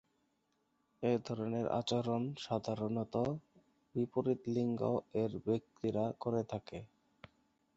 [1.03, 3.15] এ ধরণের আচরণ সাধারণত
[3.95, 6.79] বিপরীত লিঙ্গ-এর ব্যক্তিরা করে থাকে।